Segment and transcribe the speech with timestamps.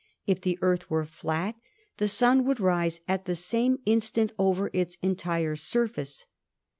[0.25, 1.57] If the Earth were flat
[1.97, 6.25] the Sun would rise at the same instant over its entire surface.